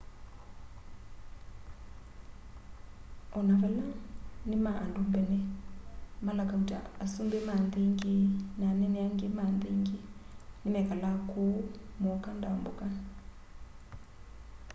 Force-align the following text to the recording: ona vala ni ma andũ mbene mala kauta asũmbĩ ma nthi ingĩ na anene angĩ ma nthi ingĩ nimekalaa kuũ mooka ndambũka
ona 3.37 3.53
vala 3.61 3.85
ni 4.47 4.55
ma 4.63 4.71
andũ 4.83 5.01
mbene 5.09 5.39
mala 6.25 6.43
kauta 6.51 6.79
asũmbĩ 7.03 7.39
ma 7.47 7.55
nthi 7.65 7.79
ingĩ 7.87 8.15
na 8.59 8.65
anene 8.73 8.99
angĩ 9.07 9.27
ma 9.37 9.45
nthi 9.53 9.67
ingĩ 9.77 9.99
nimekalaa 10.61 11.17
kuũ 11.29 11.55
mooka 12.01 12.29
ndambũka 12.37 12.87